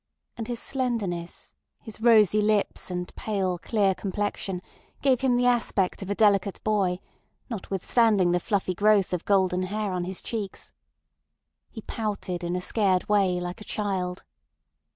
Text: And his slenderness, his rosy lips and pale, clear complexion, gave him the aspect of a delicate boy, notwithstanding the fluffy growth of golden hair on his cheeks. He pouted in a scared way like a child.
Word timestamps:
And 0.35 0.47
his 0.47 0.59
slenderness, 0.59 1.53
his 1.79 2.01
rosy 2.01 2.41
lips 2.41 2.89
and 2.89 3.13
pale, 3.15 3.59
clear 3.59 3.93
complexion, 3.93 4.63
gave 5.03 5.21
him 5.21 5.35
the 5.35 5.45
aspect 5.45 6.01
of 6.01 6.09
a 6.09 6.15
delicate 6.15 6.59
boy, 6.63 6.97
notwithstanding 7.51 8.31
the 8.31 8.39
fluffy 8.39 8.73
growth 8.73 9.13
of 9.13 9.25
golden 9.25 9.61
hair 9.61 9.91
on 9.91 10.05
his 10.05 10.19
cheeks. 10.19 10.71
He 11.69 11.81
pouted 11.81 12.43
in 12.43 12.55
a 12.55 12.61
scared 12.61 13.07
way 13.09 13.39
like 13.39 13.61
a 13.61 13.63
child. 13.63 14.23